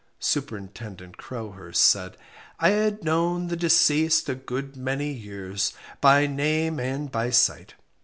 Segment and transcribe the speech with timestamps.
[0.19, 2.17] Superintendent Crowhurst said
[2.59, 7.75] I had known the deceased a good many years by name and by sight.